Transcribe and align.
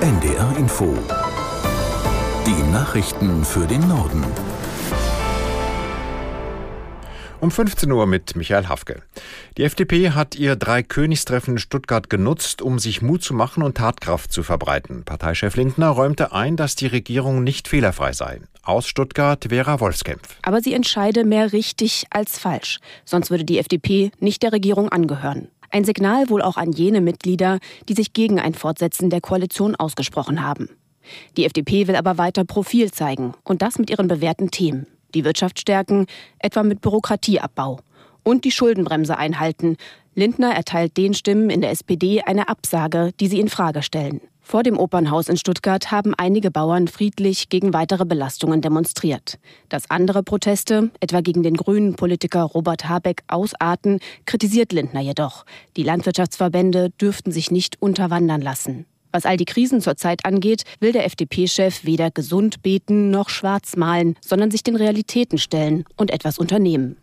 NDR 0.00 0.56
Info. 0.58 0.94
Die 2.46 2.72
Nachrichten 2.72 3.44
für 3.44 3.66
den 3.66 3.86
Norden. 3.88 4.24
Um 7.42 7.50
15 7.50 7.90
Uhr 7.90 8.06
mit 8.06 8.36
Michael 8.36 8.68
Hafke. 8.68 9.02
Die 9.56 9.64
FDP 9.64 10.10
hat 10.10 10.36
ihr 10.36 10.54
Dreikönigstreffen 10.54 11.54
in 11.54 11.58
Stuttgart 11.58 12.08
genutzt, 12.08 12.62
um 12.62 12.78
sich 12.78 13.02
Mut 13.02 13.24
zu 13.24 13.34
machen 13.34 13.64
und 13.64 13.76
Tatkraft 13.76 14.32
zu 14.32 14.44
verbreiten. 14.44 15.04
Parteichef 15.04 15.56
Lindner 15.56 15.88
räumte 15.88 16.32
ein, 16.32 16.56
dass 16.56 16.76
die 16.76 16.86
Regierung 16.86 17.42
nicht 17.42 17.66
fehlerfrei 17.66 18.12
sei. 18.12 18.40
Aus 18.62 18.86
Stuttgart 18.86 19.46
Vera 19.48 19.80
Wolfskämpf. 19.80 20.36
Aber 20.42 20.60
sie 20.60 20.72
entscheide 20.72 21.24
mehr 21.24 21.52
richtig 21.52 22.06
als 22.10 22.38
falsch. 22.38 22.78
Sonst 23.04 23.30
würde 23.30 23.44
die 23.44 23.58
FDP 23.58 24.12
nicht 24.20 24.44
der 24.44 24.52
Regierung 24.52 24.88
angehören. 24.90 25.48
Ein 25.72 25.84
Signal 25.84 26.30
wohl 26.30 26.42
auch 26.42 26.56
an 26.56 26.70
jene 26.72 27.00
Mitglieder, 27.00 27.58
die 27.88 27.94
sich 27.94 28.12
gegen 28.12 28.38
ein 28.38 28.54
Fortsetzen 28.54 29.10
der 29.10 29.20
Koalition 29.20 29.74
ausgesprochen 29.74 30.44
haben. 30.44 30.68
Die 31.36 31.44
FDP 31.44 31.88
will 31.88 31.96
aber 31.96 32.16
weiter 32.18 32.44
Profil 32.44 32.92
zeigen 32.92 33.32
und 33.42 33.62
das 33.62 33.78
mit 33.78 33.90
ihren 33.90 34.06
bewährten 34.06 34.52
Themen 34.52 34.86
die 35.14 35.24
Wirtschaft 35.24 35.60
stärken, 35.60 36.06
etwa 36.38 36.62
mit 36.62 36.80
Bürokratieabbau. 36.80 37.78
Und 38.24 38.44
die 38.44 38.52
Schuldenbremse 38.52 39.18
einhalten. 39.18 39.76
Lindner 40.14 40.54
erteilt 40.54 40.96
den 40.96 41.12
Stimmen 41.12 41.50
in 41.50 41.60
der 41.60 41.70
SPD 41.70 42.22
eine 42.22 42.48
Absage, 42.48 43.10
die 43.18 43.26
sie 43.26 43.40
in 43.40 43.48
Frage 43.48 43.82
stellen. 43.82 44.20
Vor 44.42 44.64
dem 44.64 44.76
Opernhaus 44.76 45.28
in 45.28 45.36
Stuttgart 45.36 45.90
haben 45.90 46.14
einige 46.14 46.50
Bauern 46.50 46.88
friedlich 46.88 47.48
gegen 47.48 47.72
weitere 47.72 48.04
Belastungen 48.04 48.60
demonstriert. 48.60 49.38
Dass 49.68 49.88
andere 49.88 50.22
Proteste, 50.22 50.90
etwa 51.00 51.20
gegen 51.20 51.42
den 51.42 51.56
grünen 51.56 51.94
Politiker 51.94 52.42
Robert 52.42 52.88
Habeck, 52.88 53.22
ausarten, 53.28 54.00
kritisiert 54.26 54.72
Lindner 54.72 55.00
jedoch. 55.00 55.46
Die 55.76 55.84
Landwirtschaftsverbände 55.84 56.90
dürften 56.90 57.30
sich 57.30 57.50
nicht 57.50 57.80
unterwandern 57.80 58.42
lassen. 58.42 58.84
Was 59.12 59.26
all 59.26 59.36
die 59.36 59.44
Krisen 59.44 59.80
zurzeit 59.80 60.24
angeht, 60.24 60.64
will 60.80 60.92
der 60.92 61.04
FDP-Chef 61.04 61.84
weder 61.84 62.10
gesund 62.10 62.62
beten 62.62 63.10
noch 63.10 63.28
schwarz 63.28 63.76
malen, 63.76 64.16
sondern 64.20 64.50
sich 64.50 64.62
den 64.62 64.76
Realitäten 64.76 65.38
stellen 65.38 65.84
und 65.96 66.10
etwas 66.10 66.38
unternehmen. 66.38 66.96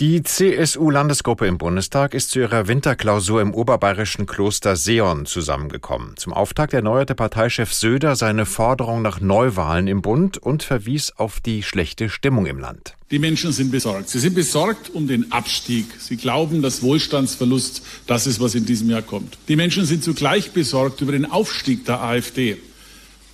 Die 0.00 0.22
CSU-Landesgruppe 0.22 1.46
im 1.46 1.58
Bundestag 1.58 2.14
ist 2.14 2.30
zu 2.30 2.40
ihrer 2.40 2.66
Winterklausur 2.66 3.42
im 3.42 3.52
oberbayerischen 3.52 4.24
Kloster 4.24 4.74
Seon 4.74 5.26
zusammengekommen. 5.26 6.16
Zum 6.16 6.32
Auftakt 6.32 6.72
erneuerte 6.72 7.14
Parteichef 7.14 7.74
Söder 7.74 8.16
seine 8.16 8.46
Forderung 8.46 9.02
nach 9.02 9.20
Neuwahlen 9.20 9.88
im 9.88 10.00
Bund 10.00 10.38
und 10.38 10.62
verwies 10.62 11.12
auf 11.12 11.40
die 11.40 11.62
schlechte 11.62 12.08
Stimmung 12.08 12.46
im 12.46 12.58
Land. 12.58 12.96
Die 13.10 13.18
Menschen 13.18 13.52
sind 13.52 13.70
besorgt. 13.70 14.08
Sie 14.08 14.18
sind 14.18 14.34
besorgt 14.34 14.88
um 14.88 15.06
den 15.06 15.30
Abstieg. 15.30 15.84
Sie 15.98 16.16
glauben, 16.16 16.62
dass 16.62 16.82
Wohlstandsverlust 16.82 17.82
das 18.06 18.26
ist, 18.26 18.40
was 18.40 18.54
in 18.54 18.64
diesem 18.64 18.88
Jahr 18.88 19.02
kommt. 19.02 19.36
Die 19.48 19.56
Menschen 19.56 19.84
sind 19.84 20.02
zugleich 20.02 20.52
besorgt 20.52 21.02
über 21.02 21.12
den 21.12 21.30
Aufstieg 21.30 21.84
der 21.84 22.00
AfD. 22.02 22.56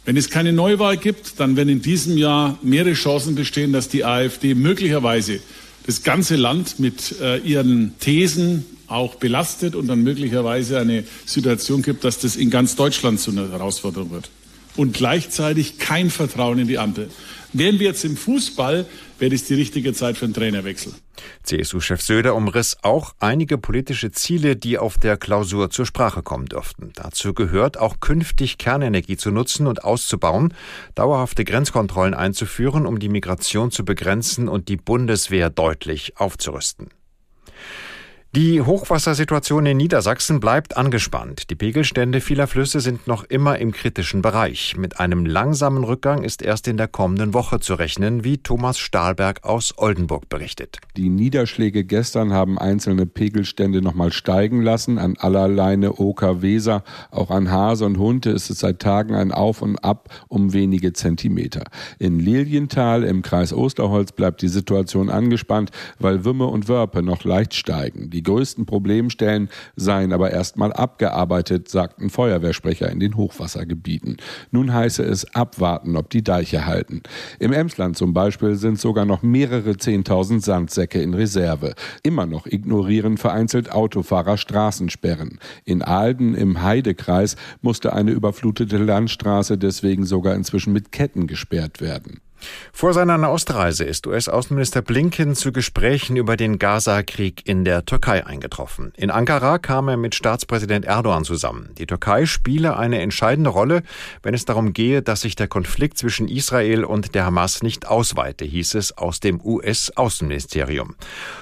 Wenn 0.04 0.16
es 0.16 0.28
keine 0.28 0.52
Neuwahl 0.52 0.96
gibt, 0.96 1.38
dann 1.38 1.56
werden 1.56 1.68
in 1.68 1.82
diesem 1.82 2.18
Jahr 2.18 2.58
mehrere 2.62 2.94
Chancen 2.94 3.36
bestehen, 3.36 3.72
dass 3.72 3.88
die 3.88 4.04
AfD 4.04 4.54
möglicherweise 4.54 5.38
das 5.88 6.02
ganze 6.02 6.36
Land 6.36 6.78
mit 6.78 7.18
äh, 7.18 7.38
ihren 7.38 7.98
Thesen 7.98 8.66
auch 8.88 9.14
belastet 9.14 9.74
und 9.74 9.86
dann 9.86 10.02
möglicherweise 10.02 10.78
eine 10.78 11.04
Situation 11.24 11.80
gibt, 11.80 12.04
dass 12.04 12.18
das 12.18 12.36
in 12.36 12.50
ganz 12.50 12.76
Deutschland 12.76 13.18
zu 13.20 13.30
einer 13.30 13.50
Herausforderung 13.50 14.10
wird. 14.10 14.28
Und 14.78 14.94
gleichzeitig 14.94 15.78
kein 15.78 16.08
Vertrauen 16.08 16.60
in 16.60 16.68
die 16.68 16.78
Ampel. 16.78 17.10
Wären 17.52 17.80
wir 17.80 17.88
jetzt 17.88 18.04
im 18.04 18.16
Fußball, 18.16 18.86
wäre 19.18 19.34
es 19.34 19.44
die 19.44 19.54
richtige 19.54 19.92
Zeit 19.92 20.16
für 20.16 20.26
einen 20.26 20.34
Trainerwechsel. 20.34 20.92
CSU-Chef 21.42 22.00
Söder 22.00 22.36
umriss 22.36 22.76
auch 22.82 23.14
einige 23.18 23.58
politische 23.58 24.12
Ziele, 24.12 24.54
die 24.54 24.78
auf 24.78 24.96
der 24.96 25.16
Klausur 25.16 25.70
zur 25.70 25.84
Sprache 25.84 26.22
kommen 26.22 26.46
dürften. 26.46 26.92
Dazu 26.94 27.34
gehört 27.34 27.76
auch 27.76 27.98
künftig 27.98 28.56
Kernenergie 28.56 29.16
zu 29.16 29.32
nutzen 29.32 29.66
und 29.66 29.82
auszubauen, 29.82 30.54
dauerhafte 30.94 31.44
Grenzkontrollen 31.44 32.14
einzuführen, 32.14 32.86
um 32.86 33.00
die 33.00 33.08
Migration 33.08 33.72
zu 33.72 33.84
begrenzen 33.84 34.48
und 34.48 34.68
die 34.68 34.76
Bundeswehr 34.76 35.50
deutlich 35.50 36.18
aufzurüsten. 36.18 36.90
Die 38.36 38.60
Hochwassersituation 38.60 39.64
in 39.64 39.78
Niedersachsen 39.78 40.38
bleibt 40.38 40.76
angespannt. 40.76 41.48
Die 41.48 41.54
Pegelstände 41.54 42.20
vieler 42.20 42.46
Flüsse 42.46 42.80
sind 42.80 43.06
noch 43.06 43.24
immer 43.24 43.58
im 43.58 43.72
kritischen 43.72 44.20
Bereich. 44.20 44.76
Mit 44.76 45.00
einem 45.00 45.24
langsamen 45.24 45.82
Rückgang 45.82 46.24
ist 46.24 46.42
erst 46.42 46.68
in 46.68 46.76
der 46.76 46.88
kommenden 46.88 47.32
Woche 47.32 47.58
zu 47.58 47.72
rechnen, 47.72 48.24
wie 48.24 48.36
Thomas 48.36 48.78
Stahlberg 48.78 49.44
aus 49.44 49.72
Oldenburg 49.78 50.28
berichtet. 50.28 50.76
Die 50.98 51.08
Niederschläge 51.08 51.84
gestern 51.84 52.34
haben 52.34 52.58
einzelne 52.58 53.06
Pegelstände 53.06 53.80
nochmal 53.80 54.12
steigen 54.12 54.60
lassen. 54.60 54.98
An 54.98 55.16
Allerleine, 55.16 55.98
Oker, 55.98 56.42
Weser, 56.42 56.84
auch 57.10 57.30
an 57.30 57.50
Hase 57.50 57.86
und 57.86 57.96
Hunte 57.96 58.28
ist 58.28 58.50
es 58.50 58.58
seit 58.58 58.80
Tagen 58.80 59.14
ein 59.14 59.32
Auf 59.32 59.62
und 59.62 59.82
Ab 59.82 60.10
um 60.28 60.52
wenige 60.52 60.92
Zentimeter. 60.92 61.64
In 61.98 62.18
Lilienthal 62.18 63.04
im 63.04 63.22
Kreis 63.22 63.54
Osterholz 63.54 64.12
bleibt 64.12 64.42
die 64.42 64.48
Situation 64.48 65.08
angespannt, 65.08 65.70
weil 65.98 66.26
Wümme 66.26 66.44
und 66.44 66.68
Wörpe 66.68 67.02
noch 67.02 67.24
leicht 67.24 67.54
steigen. 67.54 68.10
Die 68.10 68.17
größten 68.22 68.66
Problemstellen 68.66 69.48
seien 69.76 70.12
aber 70.12 70.30
erstmal 70.30 70.72
abgearbeitet, 70.72 71.68
sagten 71.68 72.10
Feuerwehrsprecher 72.10 72.90
in 72.90 73.00
den 73.00 73.16
Hochwassergebieten. 73.16 74.16
Nun 74.50 74.72
heiße 74.72 75.02
es 75.02 75.34
abwarten, 75.34 75.96
ob 75.96 76.10
die 76.10 76.22
Deiche 76.22 76.66
halten. 76.66 77.02
Im 77.38 77.52
Emsland 77.52 77.96
zum 77.96 78.12
Beispiel 78.12 78.54
sind 78.54 78.80
sogar 78.80 79.04
noch 79.04 79.22
mehrere 79.22 79.76
Zehntausend 79.76 80.42
Sandsäcke 80.42 81.00
in 81.00 81.14
Reserve. 81.14 81.74
Immer 82.02 82.26
noch 82.26 82.46
ignorieren 82.46 83.16
vereinzelt 83.16 83.72
Autofahrer 83.72 84.36
Straßensperren. 84.36 85.38
In 85.64 85.82
Ahlden 85.82 86.34
im 86.34 86.62
Heidekreis 86.62 87.36
musste 87.62 87.92
eine 87.92 88.10
überflutete 88.10 88.78
Landstraße 88.78 89.58
deswegen 89.58 90.04
sogar 90.04 90.34
inzwischen 90.34 90.72
mit 90.72 90.92
Ketten 90.92 91.26
gesperrt 91.26 91.80
werden. 91.80 92.20
Vor 92.72 92.92
seiner 92.92 93.18
Nahostreise 93.18 93.84
ist 93.84 94.06
US-Außenminister 94.06 94.82
Blinken 94.82 95.34
zu 95.34 95.52
Gesprächen 95.52 96.16
über 96.16 96.36
den 96.36 96.58
Gaza-Krieg 96.58 97.42
in 97.48 97.64
der 97.64 97.84
Türkei 97.84 98.24
eingetroffen. 98.24 98.92
In 98.96 99.10
Ankara 99.10 99.58
kam 99.58 99.88
er 99.88 99.96
mit 99.96 100.14
Staatspräsident 100.14 100.84
Erdogan 100.84 101.24
zusammen. 101.24 101.70
Die 101.78 101.86
Türkei 101.86 102.26
spiele 102.26 102.76
eine 102.76 103.00
entscheidende 103.00 103.50
Rolle, 103.50 103.82
wenn 104.22 104.34
es 104.34 104.44
darum 104.44 104.72
gehe, 104.72 105.02
dass 105.02 105.22
sich 105.22 105.34
der 105.34 105.48
Konflikt 105.48 105.98
zwischen 105.98 106.28
Israel 106.28 106.84
und 106.84 107.14
der 107.14 107.24
Hamas 107.24 107.62
nicht 107.62 107.88
ausweite, 107.88 108.44
hieß 108.44 108.74
es 108.74 108.96
aus 108.96 109.20
dem 109.20 109.40
US-Außenministerium. 109.40 110.94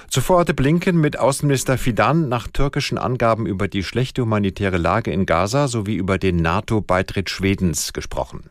Zuvor 0.08 0.40
hatte 0.40 0.54
Blinken 0.54 0.98
mit 1.00 1.18
Außenminister 1.18 1.76
Fidan 1.76 2.28
nach 2.28 2.48
türkischen 2.48 2.96
Angaben 2.96 3.46
über 3.46 3.68
die 3.68 3.82
schlechte 3.82 4.22
humanitäre 4.22 4.78
Lage 4.78 5.10
in 5.10 5.26
Gaza 5.26 5.68
sowie 5.68 5.96
über 5.96 6.18
den 6.18 6.36
NATO-Beitritt 6.36 7.28
Schwedens 7.28 7.92
gesprochen. 7.92 8.50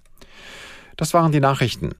Das 0.98 1.14
waren 1.14 1.32
die 1.32 1.40
Nachrichten. 1.40 1.96